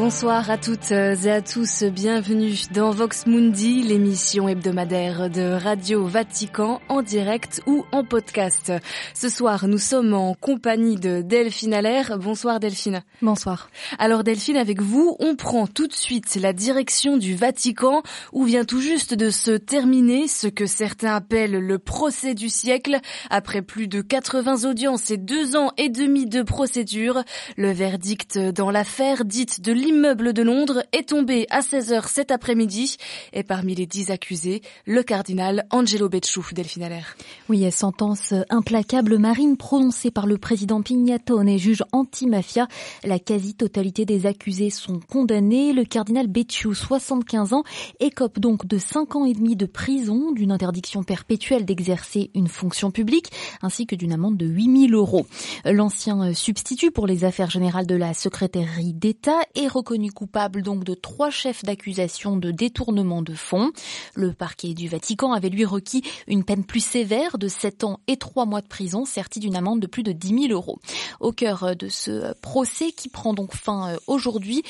[0.00, 6.80] Bonsoir à toutes et à tous, bienvenue dans Vox Mundi, l'émission hebdomadaire de Radio Vatican
[6.88, 8.72] en direct ou en podcast.
[9.12, 12.16] Ce soir, nous sommes en compagnie de Delphine Allaire.
[12.16, 13.02] Bonsoir Delphine.
[13.22, 13.70] Bonsoir.
[13.98, 18.64] Alors Delphine, avec vous, on prend tout de suite la direction du Vatican où vient
[18.64, 23.00] tout juste de se terminer ce que certains appellent le procès du siècle.
[23.30, 27.24] Après plus de 80 audiences et deux ans et demi de procédure,
[27.56, 32.98] le verdict dans l'affaire dite de l'immeuble de Londres est tombé à 16h cet après-midi.
[33.32, 37.16] Et parmi les dix accusés, le cardinal Angelo Becciu, Delphine Allaire.
[37.48, 42.68] Oui, sentence implacable marine prononcée par le président Pignatone et juge anti-mafia.
[43.02, 45.72] La quasi-totalité des accusés sont condamnés.
[45.72, 47.64] Le cardinal Becciu, 75 ans,
[47.98, 52.90] écope donc de 5 ans et demi de prison, d'une interdiction perpétuelle d'exercer une fonction
[52.90, 53.30] publique,
[53.62, 55.24] ainsi que d'une amende de 8000 euros.
[55.64, 60.94] L'ancien substitut pour les affaires générales de la secrétaire d'État est reconnu coupable donc de
[60.94, 63.70] trois chefs d'accusation de détournement de fonds.
[64.14, 68.16] Le parquet du Vatican avait lui requis une peine plus sévère de 7 ans et
[68.16, 70.80] 3 mois de prison, sertie d'une amende de plus de 10 000 euros.
[71.20, 74.64] Au cœur de ce procès qui prend donc fin aujourd'hui,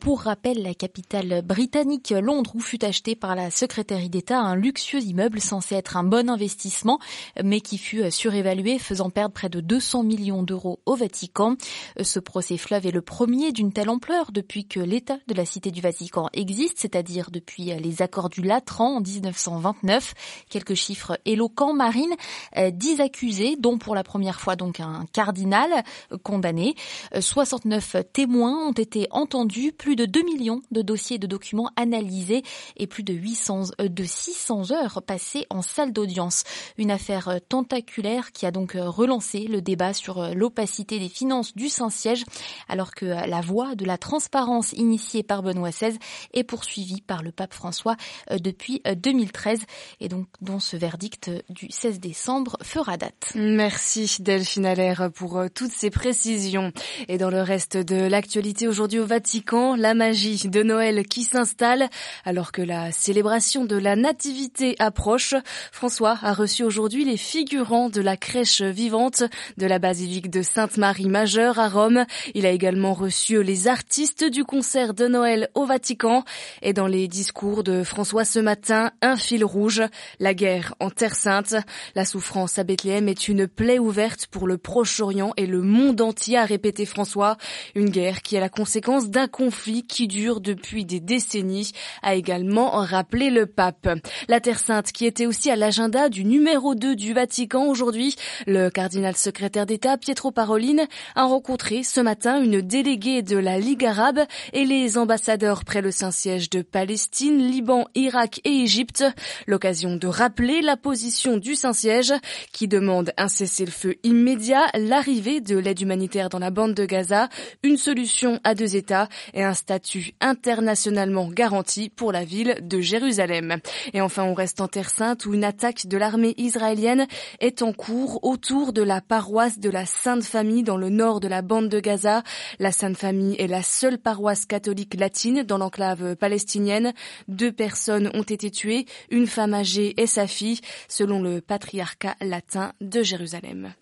[0.00, 5.02] pour rappel, la capitale britannique, Londres, où fut acheté par la secrétaire d'État un luxueux
[5.02, 6.98] immeuble censé être un bon investissement,
[7.42, 11.56] mais qui fut surévalué, faisant perdre près de 200 millions d'euros au Vatican.
[12.02, 15.70] Ce procès fleuve est le premier d'une telle ampleur depuis que l'État de la Cité
[15.70, 20.14] du Vatican existe, c'est-à-dire depuis les accords du Latran en 1929.
[20.48, 22.12] Quelques chiffres éloquents, Marine,
[22.56, 25.84] 10 accusés, dont pour la première fois donc un cardinal
[26.24, 26.74] condamné.
[27.18, 32.42] 69 témoins ont été entendus, plus de 2 millions de dossiers et de documents analysés
[32.76, 36.42] et plus de 800, de 600 heures passées en salle d'audience.
[36.76, 42.24] Une affaire tentaculaire qui a donc relancé le débat sur l'opacité des finances du Saint-Siège,
[42.68, 44.39] alors que la voie de la transparence
[44.72, 45.98] initiée par Benoît XVI
[46.32, 47.96] est poursuivie par le pape François
[48.30, 49.60] depuis 2013
[50.00, 53.32] et donc dont ce verdict du 16 décembre fera date.
[53.34, 56.72] Merci Delphine Allaire pour toutes ces précisions.
[57.08, 61.88] Et dans le reste de l'actualité aujourd'hui au Vatican, la magie de Noël qui s'installe
[62.24, 65.34] alors que la célébration de la nativité approche.
[65.72, 69.22] François a reçu aujourd'hui les figurants de la crèche vivante
[69.56, 72.04] de la basilique de Sainte-Marie Majeure à Rome.
[72.34, 76.24] Il a également reçu les artistes du concert de Noël au Vatican.
[76.62, 79.82] Et dans les discours de François ce matin, un fil rouge,
[80.18, 81.54] la guerre en Terre Sainte.
[81.94, 86.38] La souffrance à Bethléem est une plaie ouverte pour le Proche-Orient et le monde entier,
[86.38, 87.36] a répété François.
[87.74, 92.70] Une guerre qui est la conséquence d'un conflit qui dure depuis des décennies, a également
[92.70, 93.88] rappelé le pape.
[94.28, 98.16] La Terre Sainte qui était aussi à l'agenda du numéro 2 du Vatican aujourd'hui.
[98.46, 103.84] Le cardinal secrétaire d'État Pietro Parolin a rencontré ce matin une déléguée de la Ligue
[103.84, 104.09] arabe
[104.52, 109.04] et les ambassadeurs près le Saint-Siège de Palestine, Liban, Irak et Égypte.
[109.46, 112.12] L'occasion de rappeler la position du Saint-Siège
[112.52, 117.28] qui demande un cessez-le-feu immédiat, l'arrivée de l'aide humanitaire dans la bande de Gaza,
[117.62, 123.58] une solution à deux États et un statut internationalement garanti pour la ville de Jérusalem.
[123.92, 127.06] Et enfin, on reste en Terre Sainte où une attaque de l'armée israélienne
[127.40, 131.28] est en cours autour de la paroisse de la Sainte Famille dans le nord de
[131.28, 132.22] la bande de Gaza.
[132.58, 136.92] La Sainte Famille est la seule paroisse catholique latine dans l'enclave palestinienne.
[137.28, 142.72] Deux personnes ont été tuées, une femme âgée et sa fille, selon le patriarcat latin
[142.80, 143.72] de Jérusalem.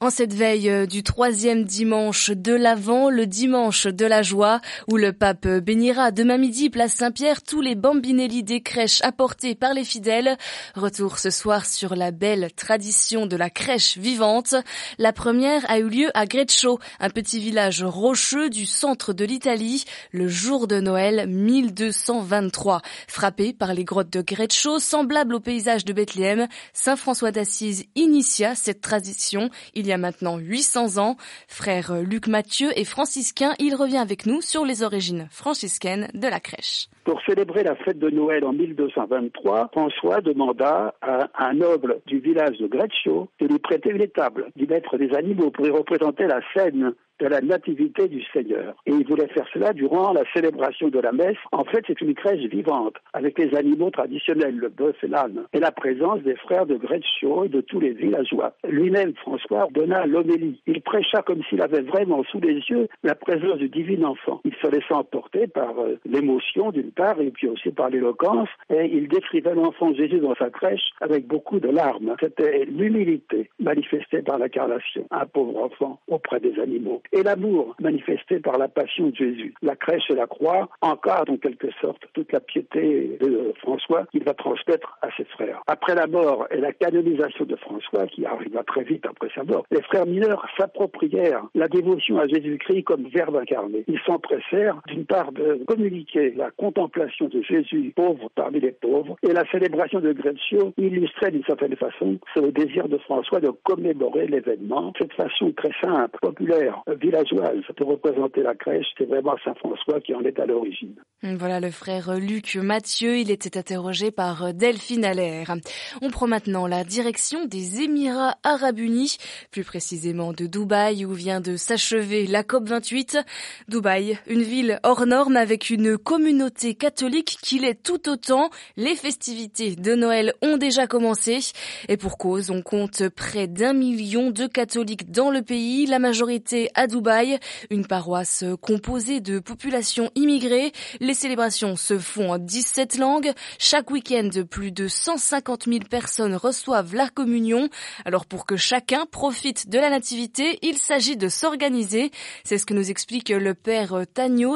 [0.00, 5.12] En cette veille du troisième dimanche de l'Avent, le dimanche de la joie, où le
[5.12, 10.36] pape bénira demain midi, place Saint-Pierre, tous les bambinelli des crèches apportés par les fidèles.
[10.74, 14.54] Retour ce soir sur la belle tradition de la crèche vivante.
[14.98, 19.84] La première a eu lieu à Greccio, un petit village rocheux du centre de l'Italie,
[20.12, 22.82] le jour de Noël 1223.
[23.08, 28.54] Frappé par les grottes de Greccio, semblable au paysage de Bethléem, Saint François d'Assise initia
[28.54, 31.16] cette tradition il y a maintenant 800 ans.
[31.48, 36.40] Frère Luc Mathieu est franciscain, il revient avec nous sur les origines franciscaines de la
[36.40, 36.88] crèche.
[37.04, 42.58] Pour célébrer la fête de Noël en 1223, François demanda à un noble du village
[42.58, 46.40] de Greccio de lui prêter une étable, d'y mettre des animaux pour y représenter la
[46.54, 48.74] scène de la nativité du Seigneur.
[48.86, 51.36] Et il voulait faire cela durant la célébration de la messe.
[51.52, 55.60] En fait, c'est une crèche vivante, avec les animaux traditionnels, le bœuf et l'âne, et
[55.60, 58.54] la présence des frères de Greccio et de tous les villageois.
[58.68, 60.60] Lui-même, François, donna l'homélie.
[60.90, 64.40] Prêcha comme s'il avait vraiment sous les yeux la présence du divin enfant.
[64.44, 68.86] Il se laissait emporter par euh, l'émotion d'une part et puis aussi par l'éloquence et
[68.86, 72.16] il décrivait l'enfant Jésus dans sa crèche avec beaucoup de larmes.
[72.18, 77.02] C'était l'humilité manifestée par l'incarnation, un pauvre enfant auprès des animaux.
[77.12, 79.54] Et l'amour manifesté par la passion de Jésus.
[79.62, 84.24] La crèche et la croix encadrent en quelque sorte toute la piété de François qu'il
[84.24, 85.62] va transmettre à ses frères.
[85.68, 89.64] Après la mort et la canonisation de François, qui arriva très vite après sa mort,
[89.70, 90.44] les frères mineurs
[90.80, 93.84] s'approprièrent la dévotion à Jésus-Christ comme verbe incarné.
[93.86, 99.32] Ils s'empressèrent d'une part de communiquer la contemplation de Jésus pauvre parmi les pauvres et
[99.32, 104.92] la célébration de Greccio illustrait d'une certaine façon ce désir de François de commémorer l'événement.
[104.98, 110.14] Cette façon très simple, populaire, villageoise de représenter la crèche, c'est vraiment Saint François qui
[110.14, 110.94] en est à l'origine.
[111.22, 115.54] Voilà le frère Luc Mathieu, il était interrogé par Delphine Allaire.
[116.00, 119.18] On prend maintenant la direction des Émirats arabes unis,
[119.50, 123.24] plus précisément de Dubaï où vient de s'achever la COP28.
[123.66, 128.50] Dubaï, une ville hors norme avec une communauté catholique qui l'est tout autant.
[128.76, 131.40] Les festivités de Noël ont déjà commencé
[131.88, 136.70] et pour cause, on compte près d'un million de catholiques dans le pays, la majorité
[136.76, 137.40] à Dubaï,
[137.70, 140.70] une paroisse composée de populations immigrées.
[141.00, 143.32] Les célébrations se font en 17 langues.
[143.58, 147.68] Chaque week-end, plus de 150 000 personnes reçoivent la communion.
[148.04, 152.10] Alors pour que chacun profite de la nativité, il s'agit de s'organiser.
[152.44, 154.04] C'est ce que nous explique le père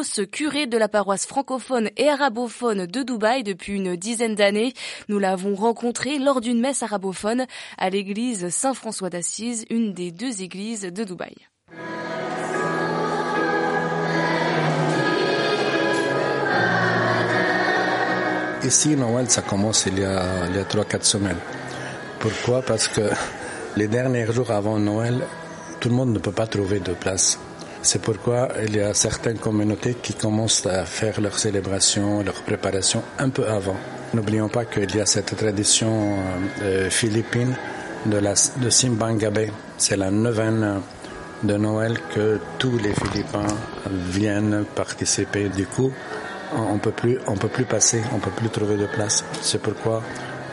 [0.03, 4.73] ce curé de la paroisse francophone et arabophone de Dubaï depuis une dizaine d'années.
[5.09, 7.47] Nous l'avons rencontré lors d'une messe arabophone
[7.79, 11.35] à l'église Saint-François d'Assise, une des deux églises de Dubaï.
[18.65, 21.37] Ici, Noël, ça commence il y a, il y a 3-4 semaines.
[22.19, 22.63] Pourquoi?
[22.63, 23.03] Parce que
[23.77, 25.21] les derniers jours avant Noël,
[25.85, 27.39] tout le monde ne peut pas trouver de place.
[27.83, 33.03] C'est pourquoi il y a certaines communautés qui commencent à faire leur célébration, leur préparation
[33.19, 33.77] un peu avant.
[34.15, 36.17] N'oublions pas qu'il y a cette tradition
[36.63, 37.55] euh, philippine
[38.07, 39.51] de, la, de Simbangabe.
[39.77, 40.81] C'est la neuvaine
[41.43, 43.55] de Noël que tous les Philippins
[44.09, 45.51] viennent participer.
[45.51, 45.93] Du coup,
[46.57, 49.23] on peut plus, peut plus passer, on peut plus trouver de place.
[49.43, 50.03] C'est pourquoi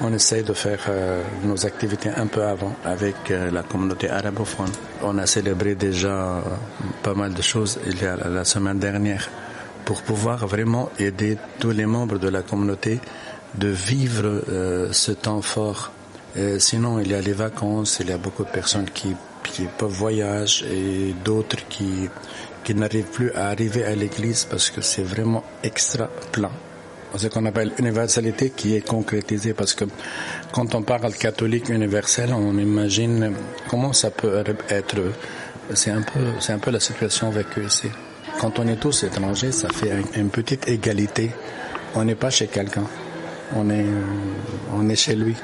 [0.04, 4.72] on essaie de faire euh, nos activités un peu avant avec euh, la communauté arabophone.
[5.04, 6.42] On a célébré déjà euh,
[7.04, 9.30] pas mal de choses il y a la semaine dernière
[9.86, 13.00] pour pouvoir vraiment aider tous les membres de la communauté
[13.56, 14.42] de vivre
[14.94, 15.92] ce temps fort.
[16.60, 19.14] sinon, il y a les vacances, il y a beaucoup de personnes qui,
[19.44, 20.66] qui peuvent voyager
[21.10, 22.08] et d'autres qui,
[22.64, 26.52] qui n'arrivent plus à arriver à l'église parce que c'est vraiment extra plein
[27.18, 29.86] ce qu'on appelle universalité qui est concrétisée parce que
[30.52, 33.34] quand on parle catholique universel, on imagine
[33.70, 34.98] comment ça peut être.
[35.74, 37.88] C'est un peu, c'est un peu la situation vécue ici.
[38.40, 41.32] Quand on est tous étrangers, ça fait une petite égalité.
[41.96, 42.86] On n'est pas chez quelqu'un,
[43.56, 43.86] on est,
[44.74, 45.36] on est chez lui.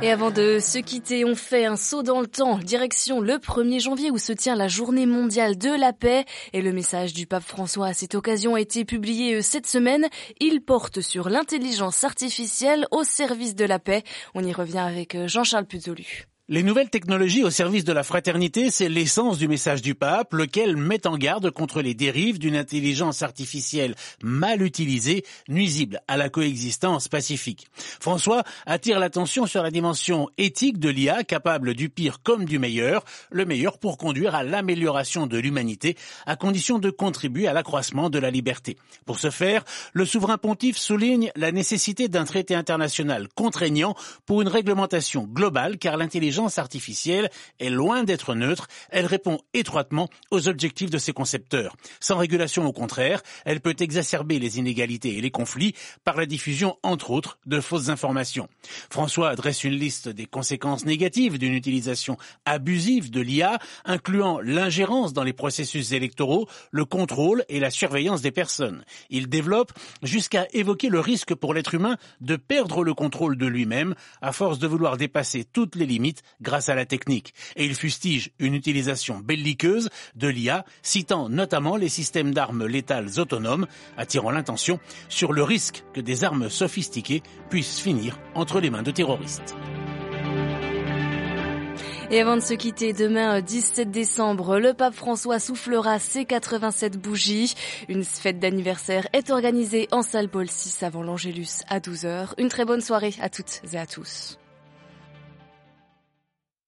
[0.00, 3.80] Et avant de se quitter, on fait un saut dans le temps, direction le 1er
[3.80, 6.24] janvier où se tient la journée mondiale de la paix.
[6.52, 10.06] Et le message du pape François à cette occasion a été publié euh, cette semaine.
[10.38, 14.04] Il porte sur l'intelligence artificielle au service de la paix.
[14.36, 16.28] On y revient avec euh, Jean-Charles Puzolu.
[16.50, 20.78] Les nouvelles technologies au service de la fraternité, c'est l'essence du message du pape, lequel
[20.78, 27.08] met en garde contre les dérives d'une intelligence artificielle mal utilisée, nuisible à la coexistence
[27.08, 27.66] pacifique.
[28.00, 33.04] François attire l'attention sur la dimension éthique de l'IA, capable du pire comme du meilleur,
[33.30, 38.18] le meilleur pour conduire à l'amélioration de l'humanité, à condition de contribuer à l'accroissement de
[38.18, 38.78] la liberté.
[39.04, 43.94] Pour ce faire, le souverain pontife souligne la nécessité d'un traité international contraignant
[44.24, 50.48] pour une réglementation globale, car l'intelligence artificielle est loin d'être neutre, elle répond étroitement aux
[50.48, 51.76] objectifs de ses concepteurs.
[52.00, 56.76] Sans régulation au contraire, elle peut exacerber les inégalités et les conflits par la diffusion,
[56.82, 58.48] entre autres, de fausses informations.
[58.90, 65.24] François adresse une liste des conséquences négatives d'une utilisation abusive de l'IA, incluant l'ingérence dans
[65.24, 68.84] les processus électoraux, le contrôle et la surveillance des personnes.
[69.10, 73.94] Il développe jusqu'à évoquer le risque pour l'être humain de perdre le contrôle de lui-même
[74.20, 77.34] à force de vouloir dépasser toutes les limites grâce à la technique.
[77.56, 83.66] Et il fustige une utilisation belliqueuse de l'IA, citant notamment les systèmes d'armes létales autonomes,
[83.96, 88.90] attirant l'intention sur le risque que des armes sophistiquées puissent finir entre les mains de
[88.90, 89.54] terroristes.
[92.10, 97.54] Et avant de se quitter, demain 17 décembre, le pape François soufflera ses 87 bougies.
[97.88, 102.32] Une fête d'anniversaire est organisée en salle Paul VI avant l'Angélus à 12h.
[102.38, 104.38] Une très bonne soirée à toutes et à tous.